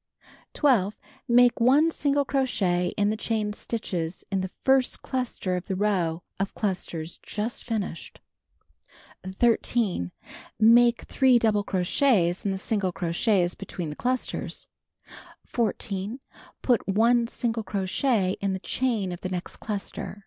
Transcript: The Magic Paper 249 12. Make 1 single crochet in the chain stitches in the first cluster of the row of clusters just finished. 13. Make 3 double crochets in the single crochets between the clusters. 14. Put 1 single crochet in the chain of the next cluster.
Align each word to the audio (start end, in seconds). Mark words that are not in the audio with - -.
The 0.00 0.24
Magic 0.26 0.46
Paper 0.54 0.98
249 1.26 1.28
12. 1.28 1.36
Make 1.36 1.60
1 1.84 1.90
single 1.90 2.24
crochet 2.24 2.94
in 2.96 3.10
the 3.10 3.16
chain 3.18 3.52
stitches 3.52 4.24
in 4.32 4.40
the 4.40 4.50
first 4.64 5.02
cluster 5.02 5.56
of 5.56 5.66
the 5.66 5.76
row 5.76 6.22
of 6.38 6.54
clusters 6.54 7.18
just 7.22 7.62
finished. 7.62 8.18
13. 9.26 10.10
Make 10.58 11.02
3 11.02 11.38
double 11.38 11.62
crochets 11.64 12.46
in 12.46 12.50
the 12.50 12.56
single 12.56 12.92
crochets 12.92 13.54
between 13.54 13.90
the 13.90 13.94
clusters. 13.94 14.68
14. 15.44 16.18
Put 16.62 16.88
1 16.88 17.26
single 17.26 17.62
crochet 17.62 18.38
in 18.40 18.54
the 18.54 18.58
chain 18.58 19.12
of 19.12 19.20
the 19.20 19.28
next 19.28 19.58
cluster. 19.58 20.26